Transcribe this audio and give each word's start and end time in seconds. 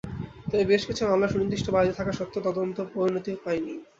তবে 0.45 0.63
বেশ 0.71 0.81
কিছু 0.85 1.01
মামলার 1.03 1.31
সুনির্দিষ্ট 1.33 1.67
বাদী 1.75 1.91
থাকা 1.99 2.13
সত্ত্বেও 2.13 2.45
তদন্ত 2.47 2.77
পরিণতি 2.93 3.31
পায়নি। 3.43 3.73